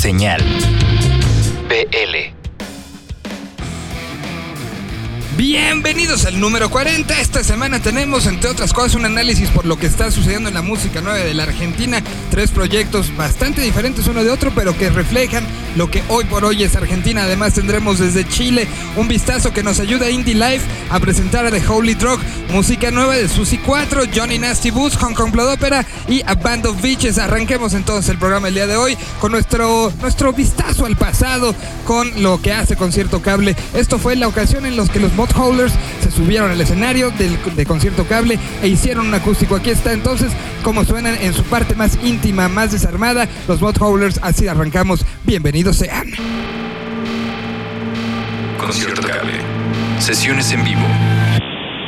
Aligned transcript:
Señal. 0.00 0.42
BL. 1.68 2.32
Bienvenidos 5.36 6.24
al 6.24 6.40
número 6.40 6.70
40. 6.70 7.20
Esta 7.20 7.44
semana 7.44 7.82
tenemos, 7.82 8.24
entre 8.24 8.48
otras 8.48 8.72
cosas, 8.72 8.94
un 8.94 9.04
análisis 9.04 9.50
por 9.50 9.66
lo 9.66 9.78
que 9.78 9.84
está 9.86 10.10
sucediendo 10.10 10.48
en 10.48 10.54
la 10.54 10.62
música 10.62 11.02
nueva 11.02 11.18
de 11.18 11.34
la 11.34 11.42
Argentina. 11.42 12.02
Tres 12.30 12.50
proyectos 12.50 13.14
bastante 13.14 13.60
diferentes 13.60 14.06
uno 14.06 14.24
de 14.24 14.30
otro, 14.30 14.52
pero 14.54 14.74
que 14.74 14.88
reflejan 14.88 15.46
lo 15.76 15.90
que 15.90 16.02
hoy 16.08 16.24
por 16.24 16.44
hoy 16.44 16.62
es 16.62 16.76
Argentina. 16.76 17.24
Además, 17.24 17.54
tendremos 17.54 17.98
desde 17.98 18.26
Chile 18.26 18.66
un 18.96 19.08
vistazo 19.08 19.52
que 19.52 19.62
nos 19.62 19.80
ayuda 19.80 20.06
a 20.06 20.10
Indie 20.10 20.34
Life 20.34 20.62
a 20.90 20.98
presentar 20.98 21.46
a 21.46 21.50
The 21.50 21.62
Holy 21.66 21.94
Drug, 21.94 22.18
música 22.50 22.90
nueva 22.90 23.16
de 23.16 23.28
Susi 23.28 23.58
4, 23.58 24.02
Johnny 24.14 24.38
Nasty 24.38 24.70
Boots, 24.70 24.96
Hong 24.96 25.14
Kong 25.14 25.30
Blood 25.30 25.54
Opera 25.54 25.86
y 26.08 26.22
A 26.26 26.34
Band 26.34 26.66
of 26.66 26.80
Beaches. 26.82 27.18
Arranquemos 27.18 27.74
entonces 27.74 28.10
el 28.10 28.18
programa 28.18 28.48
el 28.48 28.54
día 28.54 28.66
de 28.66 28.76
hoy 28.76 28.96
con 29.20 29.32
nuestro, 29.32 29.92
nuestro 30.00 30.32
vistazo 30.32 30.86
al 30.86 30.96
pasado, 30.96 31.54
con 31.86 32.22
lo 32.22 32.40
que 32.42 32.52
hace 32.52 32.76
Concierto 32.76 33.22
Cable. 33.22 33.54
Esto 33.74 33.98
fue 33.98 34.16
la 34.16 34.28
ocasión 34.28 34.66
en 34.66 34.76
la 34.76 34.86
que 34.88 34.98
los 34.98 35.12
Mod 35.14 35.30
Holders 35.36 35.74
se 36.02 36.10
subieron 36.10 36.50
al 36.50 36.60
escenario 36.60 37.10
del, 37.10 37.38
de 37.54 37.66
Concierto 37.66 38.06
Cable 38.06 38.38
e 38.62 38.68
hicieron 38.68 39.06
un 39.06 39.14
acústico. 39.14 39.56
Aquí 39.56 39.70
está 39.70 39.92
entonces 39.92 40.32
como 40.64 40.84
suenan 40.84 41.16
en 41.20 41.32
su 41.34 41.42
parte 41.44 41.74
más 41.74 41.98
íntima, 42.02 42.48
más 42.48 42.72
desarmada, 42.72 43.28
los 43.46 43.60
Mod 43.60 43.76
Holders. 43.80 44.18
Así 44.22 44.48
arrancamos. 44.48 45.04
Bienvenidos 45.24 45.59
sean. 45.68 46.10
Concierto 48.58 49.02
Cable. 49.02 49.34
Sesiones 49.98 50.50
en 50.52 50.64
vivo. 50.64 50.80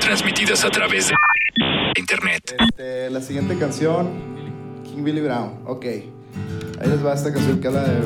Transmitidas 0.00 0.64
a 0.64 0.70
través 0.70 1.08
de 1.08 1.14
Internet. 1.98 2.54
Este, 2.58 3.08
la 3.10 3.22
siguiente 3.22 3.56
canción, 3.56 4.10
King 4.84 5.02
Billy 5.04 5.22
Brown. 5.22 5.60
Ok. 5.64 5.86
Ahí 5.86 6.88
les 6.88 7.04
va 7.04 7.14
esta 7.14 7.32
canción 7.32 7.60
que 7.60 7.68
es 7.68 7.74
la 7.74 7.84
de 7.84 8.00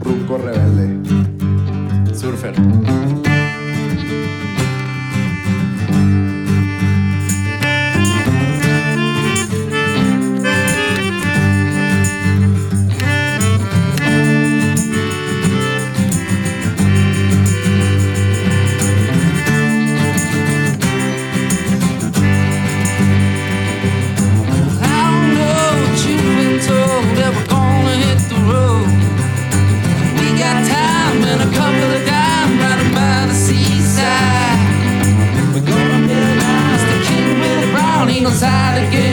Ruco 0.00 0.38
Rebelde. 0.38 2.14
Surfer. 2.14 2.54
inside 38.32 38.88
again. 38.88 39.11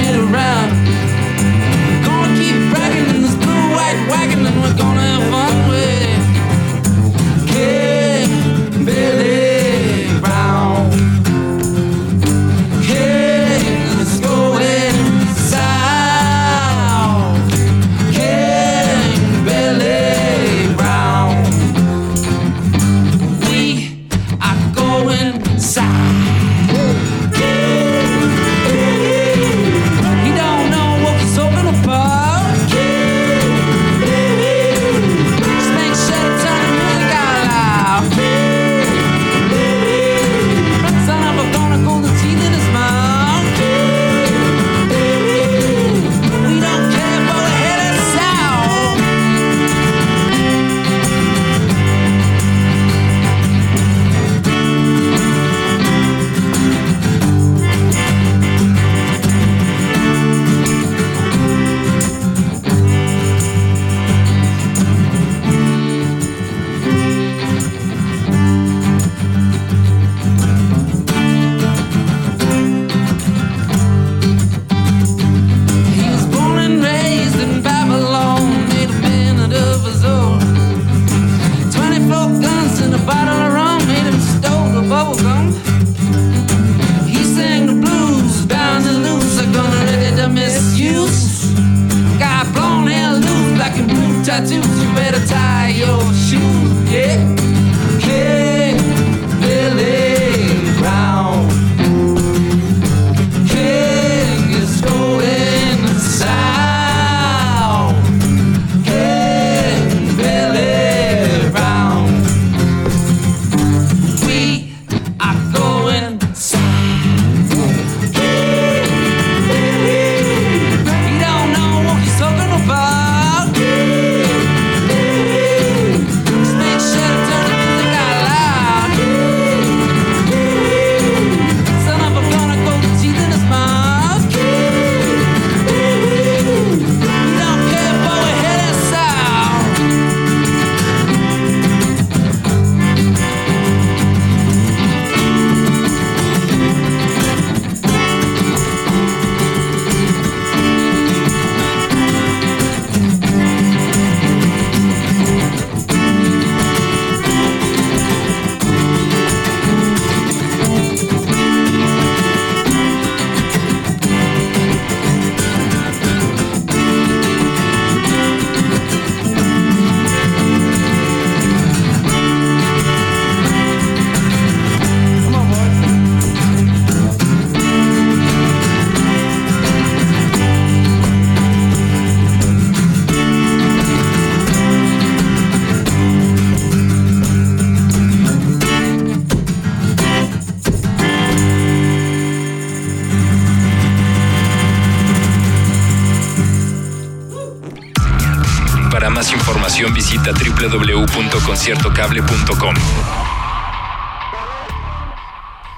Visita 200.10 200.34
www.conciertocable.com. 200.34 203.19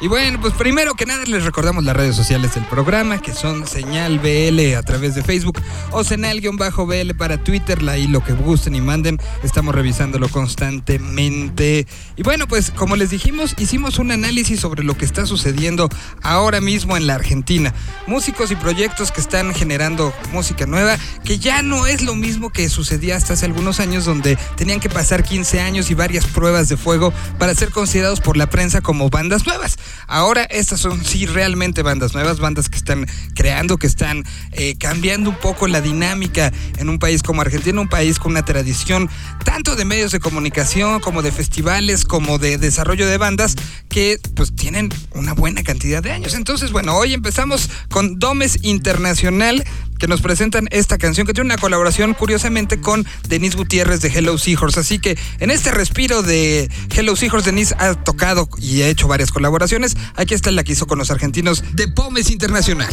Y 0.02 0.08
bueno, 0.08 0.42
pues 0.42 0.56
primero 0.56 0.96
que 0.96 1.06
nada 1.06 1.24
les 1.26 1.46
recordamos 1.46 1.84
las 1.84 1.96
redes 1.96 2.16
sociales 2.16 2.56
del 2.56 2.66
programa, 2.66 3.22
que 3.22 3.34
son 3.34 3.68
Señal 3.68 4.18
BL 4.18 4.76
a 4.76 4.82
través 4.82 5.14
de 5.14 5.22
Facebook 5.22 5.62
o 5.92 6.04
Señal-BL 6.04 7.14
para 7.16 7.44
Twitter, 7.44 7.78
ahí 7.88 8.08
lo 8.08 8.24
que 8.24 8.34
gusten 8.34 8.74
y 8.74 8.82
manden, 8.82 9.20
estamos 9.44 9.76
revisándolo 9.76 10.28
constantemente. 10.30 11.86
Y 12.16 12.24
bueno, 12.24 12.48
pues 12.48 12.72
como 12.72 12.96
les 12.96 13.12
dijimos, 13.12 13.54
hicimos 13.60 14.00
un 14.00 14.10
análisis 14.10 14.60
sobre 14.60 14.84
lo 14.84 14.98
que 14.98 15.06
está 15.06 15.28
sucediendo 15.28 15.88
ahora 16.24 16.62
mismo 16.62 16.98
en 16.98 17.06
la 17.06 17.14
Argentina. 17.14 17.72
Músicos 18.08 18.50
y 18.50 18.56
proyectos 18.56 19.12
que 19.12 19.22
están 19.22 19.54
generando 19.54 20.12
música 20.32 20.66
nueva, 20.66 20.98
que 21.24 21.38
ya 21.38 21.62
no 21.62 21.86
es 21.86 22.02
lo 22.02 22.16
mismo 22.16 22.50
que 22.50 22.70
sucedía 22.70 23.18
hasta 23.18 23.34
hace 23.34 23.46
algunos 23.46 23.80
años, 23.80 24.06
donde 24.06 24.36
tenían 24.56 24.80
que 24.80 24.90
pasar 24.90 25.24
15 25.24 25.62
años 25.62 25.92
y 25.92 25.94
varias 25.94 26.26
pruebas 26.26 26.70
de 26.70 26.78
fuego 26.78 27.14
para 27.38 27.54
ser 27.54 27.70
considerados 27.70 28.20
por 28.20 28.36
la 28.36 28.50
prensa 28.50 28.82
como 28.82 29.12
bandas 29.12 29.46
nuevas. 29.46 29.78
Ahora 30.08 30.44
estas 30.44 30.80
son 30.80 31.04
sí 31.04 31.26
realmente 31.26 31.84
bandas 31.84 32.14
nuevas, 32.14 32.40
bandas 32.40 32.70
que 32.70 32.78
están 32.78 33.08
creando, 33.36 33.78
que 33.78 33.88
están 33.88 34.24
eh, 34.52 34.76
cambiando 34.78 35.30
un 35.30 35.38
poco 35.38 35.68
la 35.68 35.82
dinámica 35.82 36.52
en 36.78 36.90
un 36.90 37.00
país 37.00 37.24
como 37.24 37.42
Argentina, 37.42 37.80
un 37.80 37.90
país 37.90 38.20
con 38.20 38.32
una 38.32 38.44
tradición 38.46 39.10
tanto 39.46 39.76
de 39.76 39.86
medios 39.86 40.12
de 40.12 40.20
comunicación 40.20 41.00
como 41.00 41.22
de 41.22 41.32
festivales, 41.32 42.06
como 42.06 42.38
de 42.38 42.58
desarrollo 42.58 43.08
de 43.08 43.18
bandas 43.18 43.56
que 43.90 44.20
pues 44.36 44.56
tienen 44.56 44.90
una 45.14 45.34
buena 45.34 45.64
cantidad 45.64 46.02
de 46.02 46.12
años. 46.12 46.34
Entonces, 46.34 46.72
bueno, 46.72 46.96
hoy 46.96 47.14
empezamos 47.14 47.70
con 47.90 48.20
Domes 48.20 48.60
Internacional 48.64 49.64
que 50.02 50.08
nos 50.08 50.22
presentan 50.22 50.68
esta 50.72 50.98
canción 50.98 51.28
que 51.28 51.34
tiene 51.34 51.46
una 51.46 51.60
colaboración 51.60 52.16
curiosamente 52.16 52.82
con 52.82 53.06
Denise 53.28 53.56
Gutiérrez 53.56 54.02
de 54.02 54.08
Hello 54.08 54.36
Seahorse. 54.40 54.80
Así 54.80 54.98
que 54.98 55.16
en 55.40 55.52
este 55.52 55.70
respiro 55.70 56.24
de 56.24 56.72
Hello 56.92 57.16
Seahorse, 57.16 57.52
Denise 57.52 57.76
ha 57.78 57.94
tocado 57.94 58.50
y 58.58 58.82
ha 58.82 58.88
hecho 58.88 59.08
varias 59.08 59.32
colaboraciones. 59.32 59.96
Aquí 60.16 60.34
está 60.34 60.50
la 60.50 60.64
que 60.64 60.72
hizo 60.72 60.88
con 60.88 60.98
los 60.98 61.12
argentinos 61.12 61.64
de 61.74 61.88
Pomes 61.88 62.32
Internacional. 62.32 62.90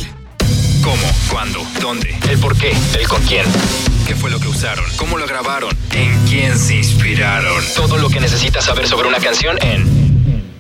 ¿Cómo? 0.83 1.03
¿Cuándo? 1.31 1.67
¿Dónde? 1.81 2.15
¿El 2.29 2.39
por 2.41 2.55
qué? 2.59 2.77
¿El 3.01 3.09
con 3.09 3.23
quién? 3.23 3.47
¿Qué 4.07 4.15
fue 4.15 4.31
lo 4.31 4.39
que 4.39 4.49
usaron? 4.49 4.85
¿Cómo 4.97 5.17
lo 5.17 5.27
grabaron? 5.27 5.75
¿En 5.93 6.27
quién 6.27 6.59
se 6.59 6.77
inspiraron? 6.77 7.65
Todo 7.75 7.97
lo 7.97 8.11
que 8.11 8.21
necesitas 8.21 8.67
saber 8.67 8.87
sobre 8.87 9.09
una 9.09 9.19
canción 9.19 9.57
en 9.63 9.87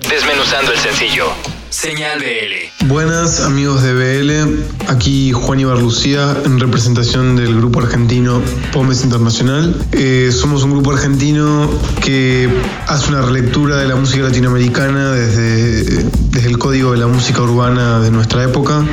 Desmenuzando 0.09 0.73
el 0.73 0.79
sencillo. 0.79 1.58
Señal 1.71 2.21
BL. 2.21 2.87
Buenas 2.87 3.41
amigos 3.41 3.83
de 3.83 3.93
BL, 3.93 4.89
aquí 4.89 5.33
Juan 5.33 5.61
Ibar 5.61 5.79
Lucía 5.79 6.35
en 6.45 6.59
representación 6.59 7.37
del 7.37 7.57
grupo 7.57 7.81
argentino 7.81 8.41
Pomes 8.73 9.05
Internacional. 9.05 9.77
Eh, 9.93 10.31
somos 10.33 10.63
un 10.63 10.71
grupo 10.71 10.93
argentino 10.93 11.71
que 12.03 12.49
hace 12.87 13.11
una 13.11 13.21
relectura 13.23 13.77
de 13.77 13.87
la 13.87 13.97
música 13.97 14.25
latinoamericana 14.25 15.13
desde, 15.13 16.05
desde 16.31 16.49
el 16.49 16.59
código 16.59 16.93
de 16.93 16.99
la 16.99 17.07
música 17.07 17.43
urbana 17.43 18.01
de 18.01 18.11
nuestra 18.11 18.45
época, 18.45 18.85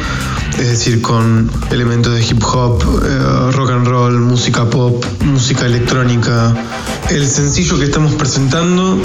es 0.60 0.69
decir, 0.69 1.02
con 1.02 1.50
elementos 1.72 2.13
de 2.13 2.22
hip 2.25 2.42
hop, 2.44 2.81
eh, 3.04 3.52
rock 3.52 3.72
and 3.72 3.88
roll, 3.88 4.19
música 4.19 4.69
pop, 4.69 5.04
música 5.22 5.66
electrónica. 5.66 6.56
El 7.10 7.28
sencillo 7.28 7.78
que 7.78 7.86
estamos 7.86 8.13
presentando 8.13 8.98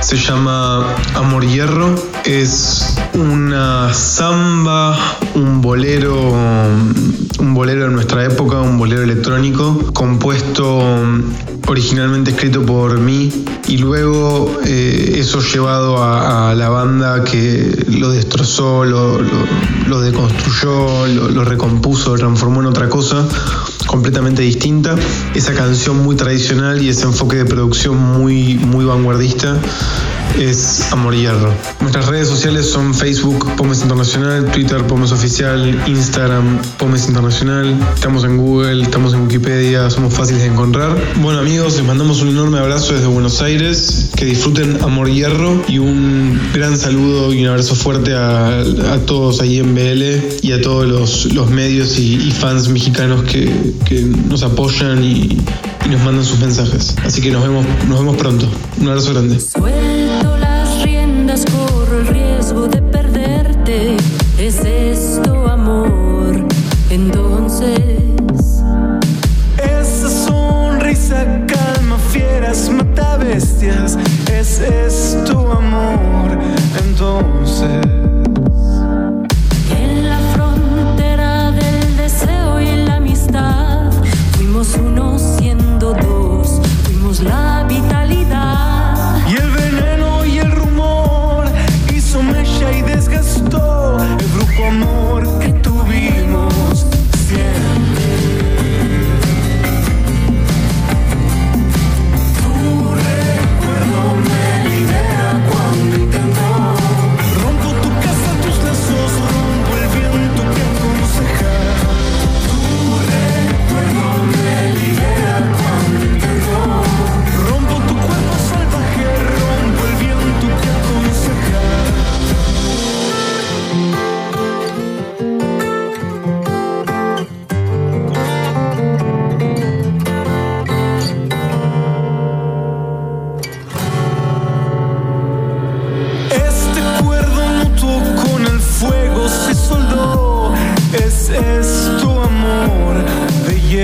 se 0.00 0.16
llama 0.16 0.86
Amor 1.14 1.46
Hierro, 1.46 1.94
es 2.24 2.96
una 3.14 3.92
samba, 3.94 4.98
un 5.34 5.60
bolero, 5.60 6.32
un 7.38 7.54
bolero 7.54 7.84
de 7.84 7.90
nuestra 7.90 8.24
época, 8.24 8.60
un 8.60 8.78
bolero 8.78 9.02
electrónico, 9.02 9.92
compuesto 9.92 11.02
originalmente 11.68 12.30
escrito 12.30 12.64
por 12.64 12.98
mí 12.98 13.30
y 13.68 13.76
luego 13.76 14.58
eh, 14.64 15.16
eso 15.18 15.40
llevado 15.40 16.02
a, 16.02 16.54
la 16.54 16.70
banda 16.70 17.22
que 17.22 17.84
lo 17.88 18.10
destrozó, 18.10 18.84
lo, 18.84 20.00
deconstruyó, 20.00 21.06
lo, 21.06 21.44
recompuso, 21.44 22.12
lo 22.12 22.16
transformó 22.16 22.60
en 22.60 22.66
otra 22.66 22.88
cosa 22.88 23.28
completamente 23.86 24.42
distinta. 24.42 24.96
Esa 25.34 25.54
canción 25.54 26.02
muy 26.02 26.16
tradicional 26.16 26.82
y 26.82 26.88
ese 26.88 27.04
enfoque 27.04 27.36
de 27.36 27.44
producción 27.44 27.96
muy, 27.98 28.54
muy 28.54 28.86
vanguardista 28.86 29.56
es 30.38 30.92
Amor 30.92 31.14
Hierro. 31.14 31.52
Nuestras 31.80 32.06
redes 32.06 32.28
sociales 32.28 32.70
son 32.70 32.94
Facebook 32.94 33.56
Pomes 33.56 33.82
Internacional, 33.82 34.50
Twitter 34.52 34.86
Pomes 34.86 35.10
Oficial, 35.12 35.82
Instagram 35.86 36.60
Pomes 36.78 37.08
Internacional. 37.08 37.76
Estamos 37.94 38.24
en 38.24 38.36
Google, 38.36 38.82
estamos 38.82 39.14
en 39.14 39.22
Wikipedia, 39.22 39.90
somos 39.90 40.14
fáciles 40.14 40.42
de 40.42 40.48
encontrar. 40.48 40.96
Bueno 41.20 41.40
amigos, 41.40 41.57
les 41.64 41.82
mandamos 41.82 42.22
un 42.22 42.28
enorme 42.28 42.58
abrazo 42.58 42.94
desde 42.94 43.06
Buenos 43.08 43.42
Aires. 43.42 44.10
Que 44.16 44.24
disfruten 44.24 44.78
Amor 44.82 45.10
Hierro 45.10 45.64
y 45.66 45.78
un 45.78 46.40
gran 46.54 46.76
saludo 46.76 47.32
y 47.32 47.42
un 47.42 47.48
abrazo 47.48 47.74
fuerte 47.74 48.14
a, 48.14 48.64
todos 49.06 49.40
ahí 49.40 49.58
en 49.58 49.74
BL 49.74 50.44
y 50.46 50.52
a 50.52 50.62
todos 50.62 50.86
los, 50.86 51.32
los 51.34 51.50
medios 51.50 51.98
y, 51.98 52.14
y, 52.14 52.30
fans 52.30 52.68
mexicanos 52.68 53.24
que, 53.24 53.50
que 53.84 54.02
nos 54.02 54.44
apoyan 54.44 55.02
y, 55.02 55.36
y, 55.84 55.88
nos 55.90 56.00
mandan 56.02 56.24
sus 56.24 56.38
mensajes. 56.38 56.94
Así 57.04 57.20
que 57.20 57.30
nos 57.32 57.42
vemos, 57.42 57.66
nos 57.88 57.98
vemos 57.98 58.16
pronto. 58.16 58.48
Un 58.80 58.88
abrazo 58.88 59.12
grande. 59.12 59.38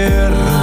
here 0.04 0.53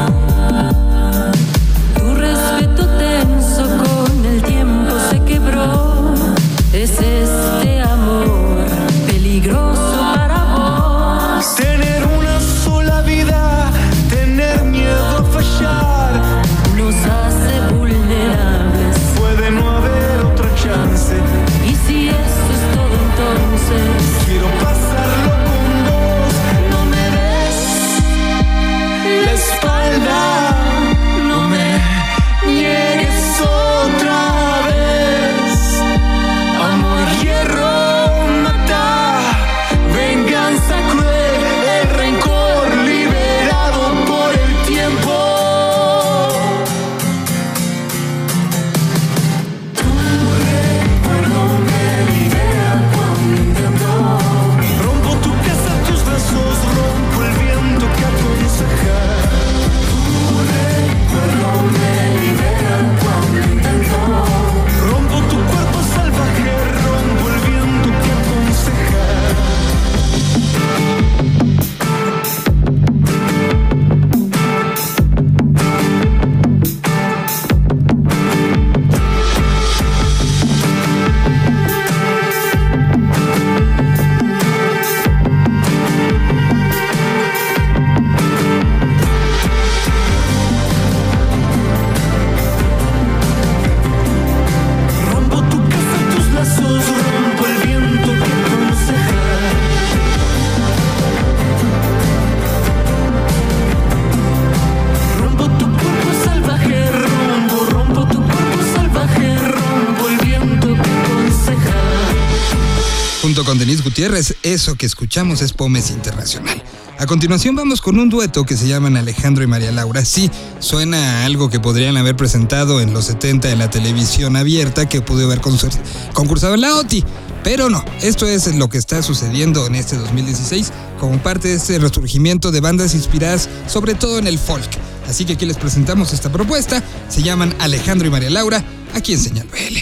Eso 114.12 114.76
que 114.76 114.86
escuchamos 114.86 115.42
es 115.42 115.54
Pomes 115.54 115.90
Internacional. 115.90 116.62
A 117.00 117.06
continuación 117.06 117.56
vamos 117.56 117.80
con 117.80 117.98
un 117.98 118.10
dueto 118.10 118.44
que 118.44 118.58
se 118.58 118.68
llaman 118.68 118.98
Alejandro 118.98 119.42
y 119.42 119.48
María 119.48 119.72
Laura. 119.72 120.04
Sí, 120.04 120.30
suena 120.60 121.22
a 121.22 121.26
algo 121.26 121.50
que 121.50 121.62
podrían 121.62 121.96
haber 121.96 122.18
presentado 122.18 122.82
en 122.82 122.92
los 122.92 123.06
70 123.06 123.50
en 123.52 123.60
la 123.60 123.70
televisión 123.70 124.36
abierta 124.36 124.90
que 124.90 125.00
pudo 125.00 125.26
haber 125.26 125.40
concursado 125.40 126.54
en 126.54 126.62
la 126.62 126.76
OTI. 126.76 127.06
Pero 127.42 127.70
no, 127.70 127.86
esto 128.02 128.28
es 128.28 128.54
lo 128.54 128.68
que 128.68 128.78
está 128.78 129.02
sucediendo 129.02 129.66
en 129.66 129.76
este 129.76 129.96
2016 129.96 130.74
como 131.00 131.18
parte 131.24 131.48
de 131.48 131.56
este 131.56 131.80
resurgimiento 131.80 132.52
de 132.52 132.60
bandas 132.60 132.94
inspiradas 132.94 133.48
sobre 133.66 133.96
todo 133.96 134.20
en 134.20 134.28
el 134.28 134.38
folk. 134.38 134.70
Así 135.08 135.24
que 135.24 135.34
aquí 135.34 135.46
les 135.46 135.58
presentamos 135.58 136.12
esta 136.12 136.30
propuesta. 136.30 136.84
Se 137.08 137.24
llaman 137.24 137.56
Alejandro 137.60 138.10
y 138.10 138.12
María 138.12 138.30
Laura, 138.30 138.62
aquí 138.94 139.14
en 139.14 139.20
Señal 139.20 139.48
BL. 139.48 139.78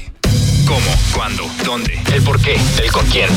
¿Cómo? 0.67 0.95
¿Cuándo? 1.15 1.43
¿Dónde? 1.65 1.99
¿El 2.13 2.21
por 2.21 2.39
qué? 2.39 2.57
¿El 2.83 2.91
con 2.91 3.07
quién? 3.07 3.27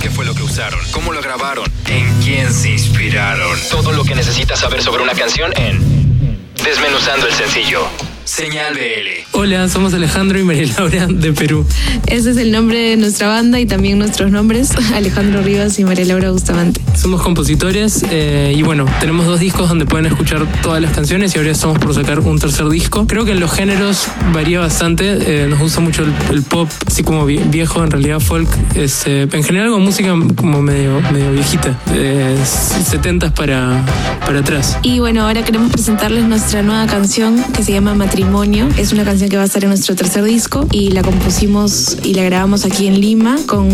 ¿Qué 0.00 0.08
fue 0.08 0.24
lo 0.24 0.34
que 0.34 0.42
usaron? 0.42 0.80
¿Cómo 0.92 1.12
lo 1.12 1.20
grabaron? 1.20 1.70
¿En 1.86 2.22
quién 2.22 2.52
se 2.52 2.70
inspiraron? 2.70 3.58
Todo 3.70 3.92
lo 3.92 4.02
que 4.02 4.14
necesitas 4.14 4.58
saber 4.58 4.82
sobre 4.82 5.02
una 5.02 5.12
canción 5.14 5.52
en 5.56 6.00
Desmenuzando 6.64 7.26
el 7.26 7.34
sencillo. 7.34 7.86
Señal 8.30 8.74
BL. 8.74 9.26
Hola, 9.32 9.68
somos 9.68 9.92
Alejandro 9.92 10.38
y 10.38 10.44
María 10.44 10.72
Laura 10.78 11.08
de 11.08 11.32
Perú. 11.32 11.66
Ese 12.06 12.30
es 12.30 12.36
el 12.36 12.52
nombre 12.52 12.78
de 12.78 12.96
nuestra 12.96 13.26
banda 13.26 13.58
y 13.58 13.66
también 13.66 13.98
nuestros 13.98 14.30
nombres, 14.30 14.70
Alejandro 14.94 15.42
Rivas 15.42 15.80
y 15.80 15.84
María 15.84 16.04
Laura 16.04 16.30
Bustamante. 16.30 16.80
Somos 16.94 17.22
compositores 17.22 18.04
eh, 18.08 18.54
y 18.56 18.62
bueno, 18.62 18.86
tenemos 19.00 19.26
dos 19.26 19.40
discos 19.40 19.68
donde 19.68 19.84
pueden 19.84 20.06
escuchar 20.06 20.46
todas 20.62 20.80
las 20.80 20.92
canciones 20.92 21.34
y 21.34 21.38
ahora 21.38 21.50
estamos 21.50 21.80
por 21.80 21.92
sacar 21.92 22.20
un 22.20 22.38
tercer 22.38 22.68
disco. 22.68 23.04
Creo 23.08 23.24
que 23.24 23.32
en 23.32 23.40
los 23.40 23.50
géneros 23.50 24.06
varía 24.32 24.60
bastante, 24.60 25.42
eh, 25.42 25.48
nos 25.48 25.58
gusta 25.58 25.80
mucho 25.80 26.04
el, 26.30 26.42
pop, 26.44 26.70
así 26.86 27.02
como 27.02 27.26
viejo, 27.26 27.82
en 27.82 27.90
realidad 27.90 28.20
folk, 28.20 28.48
es, 28.76 29.06
eh, 29.06 29.26
en 29.30 29.42
general 29.42 29.70
con 29.70 29.82
música 29.82 30.14
como 30.36 30.62
medio, 30.62 31.00
medio 31.12 31.32
viejita, 31.32 31.76
70 32.44 33.34
para, 33.34 33.84
para 34.24 34.38
atrás. 34.38 34.78
Y 34.82 35.00
bueno, 35.00 35.22
ahora 35.26 35.42
queremos 35.42 35.72
presentarles 35.72 36.24
nuestra 36.24 36.62
nueva 36.62 36.86
canción 36.86 37.42
que 37.52 37.64
se 37.64 37.72
llama 37.72 37.94
Matrimonio 37.94 38.19
es 38.76 38.92
una 38.92 39.04
canción 39.04 39.30
que 39.30 39.36
va 39.36 39.42
a 39.42 39.46
estar 39.46 39.62
en 39.64 39.70
nuestro 39.70 39.94
tercer 39.94 40.22
disco 40.24 40.66
y 40.70 40.90
la 40.90 41.02
compusimos 41.02 41.96
y 42.04 42.14
la 42.14 42.22
grabamos 42.22 42.66
aquí 42.66 42.86
en 42.86 43.00
Lima 43.00 43.38
con 43.46 43.68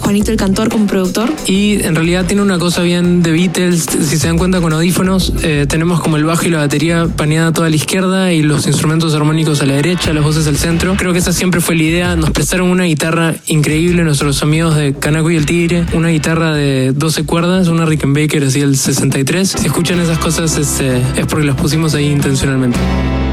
Juanito 0.00 0.32
el 0.32 0.36
Cantor 0.36 0.68
como 0.68 0.86
productor. 0.86 1.32
Y 1.46 1.82
en 1.82 1.94
realidad 1.94 2.26
tiene 2.26 2.42
una 2.42 2.58
cosa 2.58 2.82
bien 2.82 3.22
de 3.22 3.30
Beatles, 3.30 3.86
si 3.86 4.18
se 4.18 4.26
dan 4.26 4.38
cuenta 4.38 4.60
con 4.60 4.72
audífonos, 4.72 5.32
eh, 5.42 5.66
tenemos 5.68 6.00
como 6.00 6.16
el 6.16 6.24
bajo 6.24 6.44
y 6.46 6.50
la 6.50 6.58
batería 6.58 7.06
paneada 7.06 7.52
toda 7.52 7.68
a 7.68 7.70
la 7.70 7.76
izquierda 7.76 8.32
y 8.32 8.42
los 8.42 8.66
instrumentos 8.66 9.14
armónicos 9.14 9.62
a 9.62 9.66
la 9.66 9.74
derecha, 9.74 10.12
las 10.12 10.24
voces 10.24 10.46
al 10.46 10.56
centro. 10.56 10.96
Creo 10.96 11.12
que 11.12 11.20
esa 11.20 11.32
siempre 11.32 11.60
fue 11.60 11.76
la 11.76 11.84
idea. 11.84 12.16
Nos 12.16 12.30
prestaron 12.30 12.68
una 12.68 12.84
guitarra 12.84 13.34
increíble 13.46 14.02
nuestros 14.02 14.42
amigos 14.42 14.76
de 14.76 14.94
Canaco 14.94 15.30
y 15.30 15.36
el 15.36 15.46
Tigre, 15.46 15.86
una 15.94 16.08
guitarra 16.08 16.54
de 16.54 16.92
12 16.92 17.24
cuerdas, 17.24 17.68
una 17.68 17.86
Rickenbacker 17.86 18.44
así 18.44 18.60
el 18.60 18.76
63. 18.76 19.48
Si 19.48 19.66
escuchan 19.66 20.00
esas 20.00 20.18
cosas 20.18 20.58
es, 20.58 20.80
eh, 20.80 21.02
es 21.16 21.26
porque 21.26 21.46
las 21.46 21.56
pusimos 21.56 21.94
ahí 21.94 22.06
intencionalmente. 22.06 22.78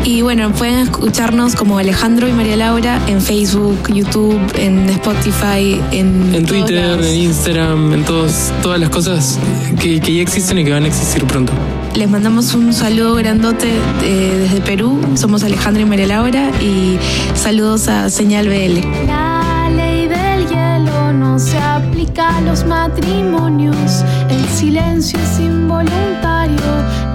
Y 0.03 0.10
bueno, 0.19 0.51
pueden 0.51 0.79
escucharnos 0.79 1.55
como 1.55 1.77
Alejandro 1.77 2.27
y 2.27 2.33
María 2.33 2.57
Laura 2.57 2.99
en 3.07 3.21
Facebook, 3.21 3.87
YouTube, 3.93 4.37
en 4.57 4.89
Spotify, 4.89 5.79
en, 5.91 6.35
en 6.35 6.45
Twitter, 6.45 6.99
en 7.01 7.15
Instagram, 7.15 7.93
en 7.93 8.03
todos, 8.03 8.51
todas 8.61 8.77
las 8.77 8.89
cosas 8.89 9.39
que, 9.79 10.01
ya 10.01 10.21
existen 10.21 10.57
y 10.59 10.65
que 10.65 10.73
van 10.73 10.83
a 10.83 10.87
existir 10.87 11.23
pronto. 11.25 11.53
Les 11.95 12.09
mandamos 12.09 12.53
un 12.53 12.73
saludo 12.73 13.15
grandote 13.15 13.69
eh, 14.03 14.37
desde 14.41 14.59
Perú. 14.59 14.99
Somos 15.15 15.43
Alejandro 15.43 15.81
y 15.81 15.85
María 15.85 16.07
Laura 16.07 16.51
y 16.59 16.97
saludos 17.33 17.87
a 17.87 18.09
Señal 18.09 18.49
BL. 18.49 18.81
La 19.07 19.69
ley 19.73 20.09
del 20.09 20.45
hielo 20.49 21.13
no 21.13 21.39
se 21.39 21.57
aplica 21.57 22.37
a 22.37 22.41
los 22.41 22.65
matrimonios. 22.65 24.03
El 24.29 24.45
silencio 24.49 25.17
es 25.19 25.39
involuntario. 25.39 26.59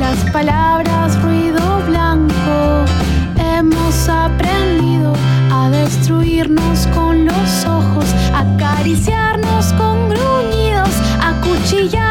Las 0.01 0.31
palabras 0.33 1.23
ruido 1.23 1.83
blanco. 1.87 2.26
Aprendido 4.09 5.13
a 5.51 5.69
destruirnos 5.71 6.87
con 6.95 7.25
los 7.25 7.65
ojos, 7.65 8.05
acariciarnos 8.35 9.73
con 9.73 10.09
gruñidos, 10.09 10.91
acuchillarnos 11.21 12.06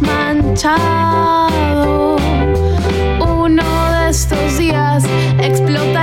manchado. 0.00 1.46
Uno 3.20 3.90
de 3.92 4.10
estos 4.10 4.58
días 4.58 5.04
explotará 5.40 5.95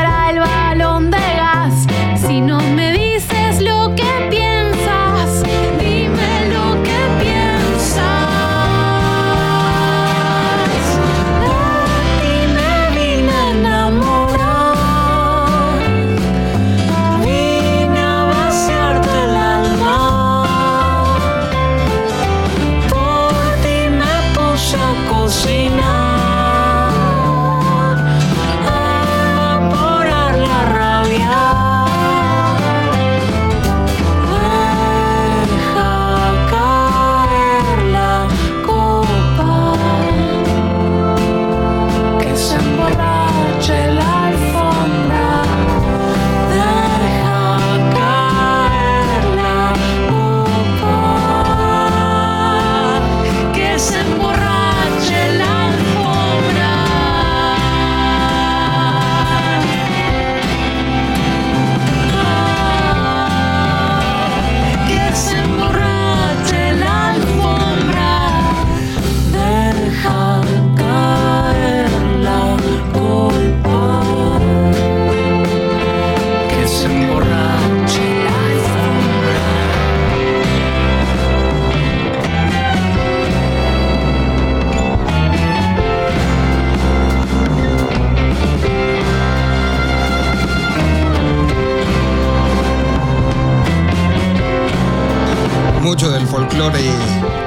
folclore 95.99 96.89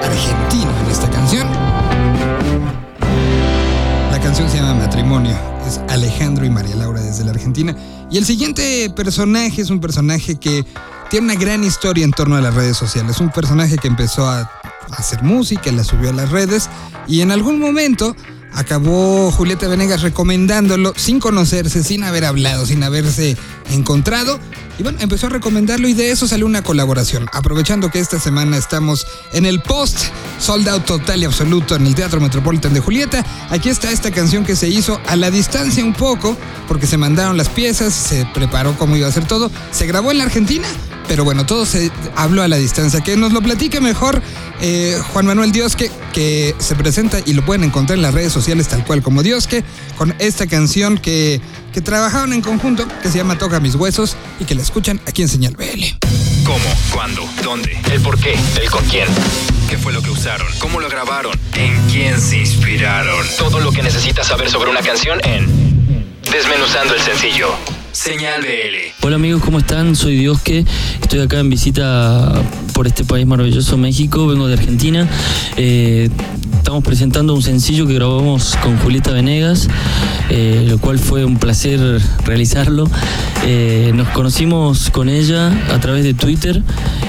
argentino 0.04 0.70
en 0.84 0.90
esta 0.90 1.10
canción. 1.10 1.48
La 4.12 4.20
canción 4.20 4.48
se 4.48 4.58
llama 4.58 4.74
Matrimonio. 4.74 5.36
Es 5.66 5.80
Alejandro 5.88 6.44
y 6.44 6.50
María 6.50 6.76
Laura 6.76 7.00
desde 7.00 7.24
la 7.24 7.32
Argentina. 7.32 7.74
Y 8.08 8.18
el 8.18 8.24
siguiente 8.24 8.88
personaje 8.94 9.62
es 9.62 9.70
un 9.70 9.80
personaje 9.80 10.36
que 10.36 10.64
tiene 11.10 11.32
una 11.32 11.40
gran 11.40 11.64
historia 11.64 12.04
en 12.04 12.12
torno 12.12 12.36
a 12.36 12.40
las 12.40 12.54
redes 12.54 12.76
sociales. 12.76 13.18
Un 13.18 13.30
personaje 13.30 13.78
que 13.78 13.88
empezó 13.88 14.28
a 14.28 14.48
hacer 14.92 15.24
música, 15.24 15.72
la 15.72 15.82
subió 15.82 16.10
a 16.10 16.12
las 16.12 16.30
redes 16.30 16.70
y 17.08 17.22
en 17.22 17.32
algún 17.32 17.58
momento 17.58 18.14
acabó 18.56 19.30
Julieta 19.30 19.68
Venegas 19.68 20.02
recomendándolo 20.02 20.92
sin 20.96 21.20
conocerse, 21.20 21.84
sin 21.84 22.02
haber 22.02 22.24
hablado, 22.24 22.66
sin 22.66 22.82
haberse 22.82 23.36
encontrado. 23.70 24.40
Y 24.78 24.82
bueno, 24.82 24.98
empezó 25.00 25.28
a 25.28 25.30
recomendarlo 25.30 25.88
y 25.88 25.94
de 25.94 26.10
eso 26.10 26.26
salió 26.26 26.44
una 26.44 26.62
colaboración. 26.62 27.28
Aprovechando 27.32 27.90
que 27.90 28.00
esta 28.00 28.18
semana 28.18 28.56
estamos 28.56 29.06
en 29.32 29.46
el 29.46 29.62
post 29.62 29.98
sold 30.38 30.68
out 30.68 30.84
total 30.84 31.22
y 31.22 31.24
absoluto 31.24 31.76
en 31.76 31.86
el 31.86 31.94
Teatro 31.94 32.20
Metropolitan 32.20 32.74
de 32.74 32.80
Julieta, 32.80 33.24
aquí 33.50 33.68
está 33.68 33.90
esta 33.90 34.10
canción 34.10 34.44
que 34.44 34.56
se 34.56 34.68
hizo 34.68 35.00
a 35.06 35.16
la 35.16 35.30
distancia 35.30 35.84
un 35.84 35.94
poco, 35.94 36.36
porque 36.68 36.86
se 36.86 36.98
mandaron 36.98 37.36
las 37.36 37.48
piezas, 37.48 37.94
se 37.94 38.26
preparó 38.34 38.76
cómo 38.76 38.96
iba 38.96 39.08
a 39.08 39.12
ser 39.12 39.26
todo, 39.26 39.50
se 39.70 39.86
grabó 39.86 40.10
en 40.10 40.18
la 40.18 40.24
Argentina, 40.24 40.68
pero 41.08 41.24
bueno, 41.24 41.46
todo 41.46 41.66
se 41.66 41.90
habló 42.14 42.42
a 42.42 42.48
la 42.48 42.56
distancia. 42.56 43.00
Que 43.00 43.16
nos 43.16 43.32
lo 43.32 43.40
platique 43.42 43.80
mejor 43.80 44.22
eh, 44.60 44.98
Juan 45.12 45.26
Manuel 45.26 45.52
Diosque, 45.52 45.90
que 46.12 46.54
se 46.58 46.74
presenta 46.74 47.18
y 47.24 47.34
lo 47.34 47.44
pueden 47.44 47.64
encontrar 47.64 47.96
en 47.98 48.02
las 48.02 48.14
redes 48.14 48.32
sociales 48.32 48.68
tal 48.68 48.84
cual 48.84 49.02
como 49.02 49.22
Diosque, 49.22 49.64
con 49.96 50.14
esta 50.18 50.46
canción 50.46 50.98
que, 50.98 51.40
que 51.72 51.80
trabajaron 51.80 52.32
en 52.32 52.42
conjunto, 52.42 52.86
que 53.02 53.10
se 53.10 53.18
llama 53.18 53.38
Toca 53.38 53.60
mis 53.60 53.74
huesos 53.74 54.16
y 54.40 54.44
que 54.44 54.54
la 54.54 54.62
escuchan 54.62 55.00
aquí 55.06 55.22
en 55.22 55.28
Señal 55.28 55.56
BL. 55.56 56.06
¿Cómo? 56.44 56.58
¿Cuándo? 56.92 57.28
¿Dónde? 57.42 57.76
¿El 57.92 58.00
por 58.00 58.18
qué? 58.18 58.34
¿El 58.62 58.70
con 58.70 58.84
quién? 58.84 59.08
¿Qué 59.68 59.76
fue 59.76 59.92
lo 59.92 60.00
que 60.00 60.10
usaron? 60.10 60.46
¿Cómo 60.58 60.80
lo 60.80 60.88
grabaron? 60.88 61.38
¿En 61.54 61.76
quién 61.90 62.20
se 62.20 62.38
inspiraron? 62.38 63.26
Todo 63.36 63.60
lo 63.60 63.72
que 63.72 63.82
necesitas 63.82 64.28
saber 64.28 64.48
sobre 64.48 64.70
una 64.70 64.80
canción 64.80 65.18
en 65.24 65.76
Desmenuzando 66.30 66.94
el 66.94 67.00
sencillo. 67.00 67.75
Señal 67.96 68.42
BL. 68.42 69.06
Hola 69.06 69.16
amigos, 69.16 69.42
¿cómo 69.42 69.58
están? 69.58 69.96
Soy 69.96 70.16
Diosque, 70.16 70.66
estoy 71.00 71.20
acá 71.20 71.40
en 71.40 71.48
visita 71.48 72.30
por 72.74 72.86
este 72.86 73.04
país 73.04 73.26
maravilloso, 73.26 73.78
México, 73.78 74.26
vengo 74.26 74.46
de 74.48 74.52
Argentina. 74.52 75.08
Eh, 75.56 76.10
estamos 76.58 76.84
presentando 76.84 77.32
un 77.34 77.40
sencillo 77.40 77.86
que 77.86 77.94
grabamos 77.94 78.54
con 78.62 78.76
Julieta 78.80 79.12
Venegas, 79.12 79.68
eh, 80.28 80.66
lo 80.68 80.76
cual 80.78 80.98
fue 80.98 81.24
un 81.24 81.38
placer 81.38 81.80
realizarlo. 82.26 82.86
Eh, 83.46 83.92
nos 83.94 84.08
conocimos 84.08 84.90
con 84.90 85.08
ella 85.08 85.50
a 85.72 85.80
través 85.80 86.04
de 86.04 86.12
Twitter, 86.12 86.62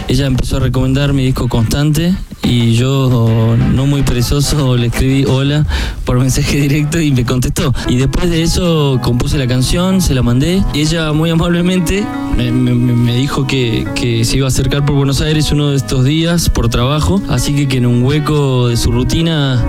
ella 0.08 0.26
empezó 0.26 0.56
a 0.56 0.62
recomendar 0.62 1.12
mi 1.12 1.26
disco 1.26 1.50
Constante 1.50 2.16
y 2.50 2.76
yo, 2.76 3.58
no 3.74 3.86
muy 3.86 4.04
perezoso, 4.04 4.78
le 4.78 4.88
escribí 4.88 5.26
hola 5.26 5.66
por 6.06 6.18
mensaje 6.18 6.58
directo 6.62 7.00
y 7.00 7.12
me 7.12 7.26
contestó. 7.26 7.74
Y 7.90 7.98
después 7.98 8.30
de 8.30 8.42
eso 8.42 9.00
compuse 9.04 9.38
la 9.38 9.48
canción, 9.48 10.02
se 10.02 10.14
la 10.14 10.24
mandé. 10.24 10.64
Y 10.74 10.80
ella 10.80 11.12
muy 11.12 11.30
amablemente 11.30 12.06
me, 12.38 13.16
dijo 13.16 13.46
que, 13.46 13.86
que 13.96 14.24
se 14.24 14.38
iba 14.38 14.46
a 14.46 14.48
acercar 14.48 14.86
por 14.86 14.96
Buenos 14.96 15.20
Aires 15.20 15.52
uno 15.52 15.72
de 15.72 15.78
estos 15.78 16.06
días 16.06 16.50
por 16.50 16.70
trabajo. 16.70 17.22
Así 17.28 17.54
que 17.54 17.68
que 17.68 17.78
en 17.78 17.86
un 17.86 18.02
hueco 18.04 18.70
de 18.70 18.78
su 18.78 18.94
rutina 18.94 19.62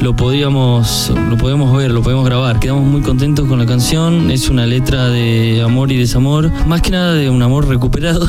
lo 0.00 0.16
podíamos, 0.16 1.12
lo 1.28 1.36
podíamos 1.36 1.76
ver, 1.76 1.90
lo 1.90 2.02
podíamos 2.02 2.24
grabar. 2.24 2.58
Quedamos 2.58 2.84
muy 2.84 3.02
contentos 3.02 3.46
con 3.46 3.58
la 3.58 3.66
canción. 3.66 4.30
Es 4.30 4.48
una 4.48 4.64
letra 4.64 5.08
de 5.08 5.62
amor 5.62 5.92
y 5.92 5.98
desamor. 5.98 6.50
Más 6.66 6.80
que 6.80 6.90
nada 6.90 7.12
de 7.12 7.28
un 7.28 7.42
amor 7.42 7.68
recuperado. 7.68 8.26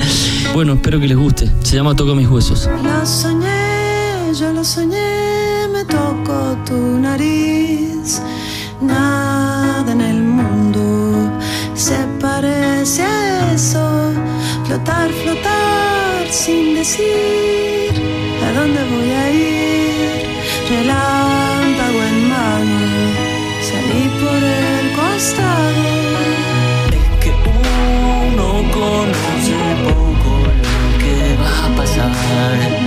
bueno, 0.54 0.72
espero 0.72 0.98
que 0.98 1.06
les 1.06 1.16
guste. 1.18 1.50
Se 1.62 1.76
llama 1.76 1.94
Toca 1.94 2.14
mis 2.14 2.28
huesos. 2.28 2.68
Yo 4.42 4.52
lo 4.52 4.64
soñé, 4.64 5.68
me 5.72 5.84
tocó 5.84 6.56
tu 6.66 6.98
nariz. 6.98 8.20
Nada 8.80 9.92
en 9.92 10.00
el 10.00 10.20
mundo 10.20 10.82
se 11.74 11.98
parece 12.20 13.02
a 13.04 13.52
eso. 13.54 13.84
Flotar, 14.66 15.10
flotar 15.22 16.26
sin 16.28 16.74
decir 16.74 17.92
a 18.44 18.48
dónde 18.58 18.80
voy 18.92 19.10
a 19.22 19.24
ir. 19.30 20.10
Relámpago 20.70 22.00
en 22.10 22.18
mano, 22.34 22.80
salí 23.68 24.04
por 24.22 24.40
el 24.66 24.84
costado. 24.98 25.84
que 27.22 27.32
uno 27.70 28.48
conoce 28.76 29.56
poco 29.86 30.32
lo 30.64 30.98
que 31.00 31.16
va 31.40 31.52
a 31.66 31.76
pasar 31.76 32.81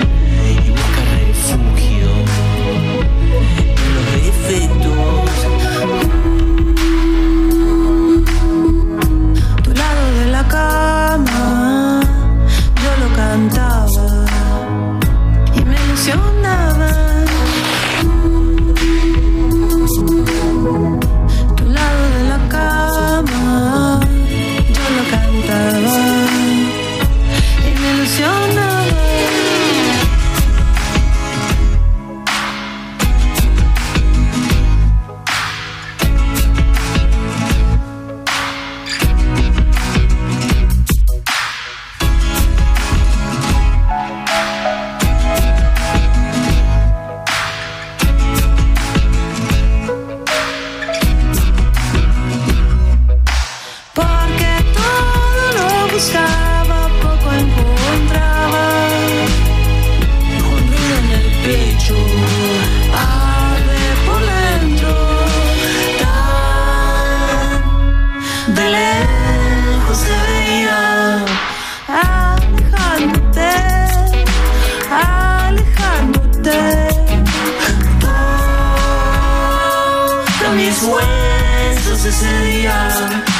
huesos 82.15 82.21
ese 82.21 82.41
día, 82.45 83.34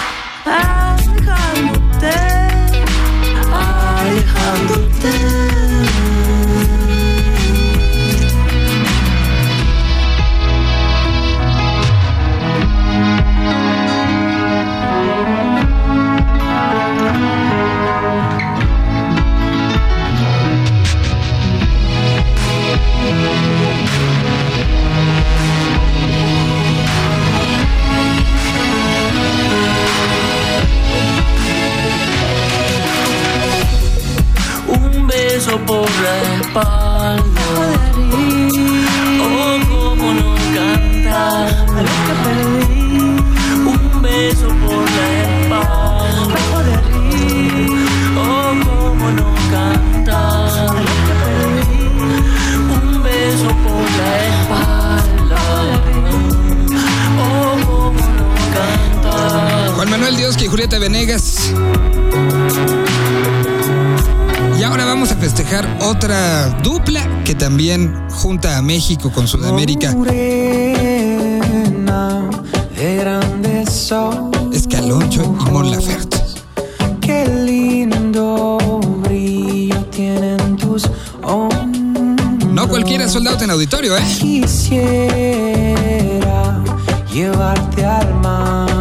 por 35.59 35.89
la 36.01 36.21
espalda. 36.41 37.23
Oh, 39.21 39.59
cómo 39.69 40.13
no 40.13 40.35
cantar. 40.53 41.47
Un 43.65 44.01
beso 44.01 44.47
por 44.47 44.85
la 44.97 45.07
espalda. 45.23 46.39
Oh, 48.17 48.53
cómo 48.65 49.11
no 49.11 49.27
cantar. 49.51 50.75
Un 52.75 53.03
beso 53.03 53.47
por 53.63 53.85
la 53.99 54.11
espalda. 54.27 55.41
Oh, 57.19 57.55
cómo 57.65 57.99
no 58.17 58.25
cantar. 58.53 59.75
Juan 59.75 59.89
Manuel 59.89 60.15
Diosque 60.17 60.45
y 60.45 60.47
Julieta 60.47 60.79
Venegas 60.79 61.53
ahora 64.65 64.86
vamos 64.86 65.12
a 65.12 65.15
festejar 65.15 65.65
otra 65.82 66.49
dupla 66.63 67.23
que 67.23 67.36
también 67.36 67.93
junta 68.10 68.58
a 68.58 68.62
México 68.62 69.12
con 69.12 69.28
Sudamérica. 69.28 69.95
Escaloncho 74.51 75.36
y 75.47 75.51
Mon 75.51 75.71
Laferte. 75.71 76.17
Qué 76.99 77.28
lindo 77.45 78.80
brillo 79.04 79.86
tienen 79.86 80.58
tus 80.58 80.89
No 82.51 82.67
cualquiera 82.67 83.08
soldado 83.08 83.43
en 83.43 83.51
auditorio, 83.51 83.95
¿eh? 83.95 84.04
Quisiera 84.19 85.06
llevarte 87.13 87.86
al. 87.86 88.74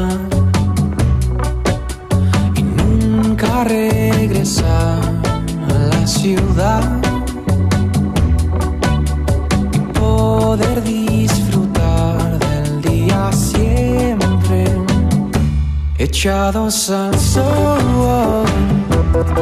echados 16.14 16.90
al 16.90 17.18
sol 17.18 18.46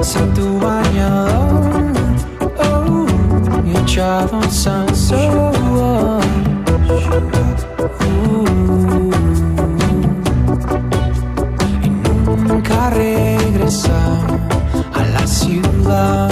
sin 0.00 0.32
tu 0.32 0.58
bañador 0.58 1.92
oh, 2.64 3.06
echados 3.78 4.66
al 4.66 4.96
sol. 4.96 5.52
Uh, 5.70 6.20
y 11.82 11.90
nunca 11.90 12.88
regresar 12.88 14.40
a 14.94 15.02
la 15.12 15.26
ciudad. 15.26 16.31